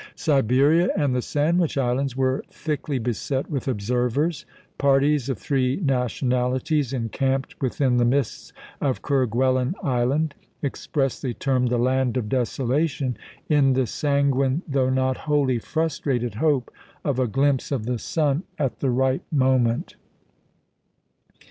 [0.15, 4.47] Siberia and the Sandwich Islands were thickly beset with observers;
[4.79, 8.51] parties of three nationalities encamped within the mists
[8.81, 10.33] of Kerguelen Island,
[10.63, 13.15] expressively termed the "Land of Desolation,"
[13.47, 16.71] in the sanguine, though not wholly frustrated hope
[17.05, 19.97] of a glimpse of the sun at the right moment.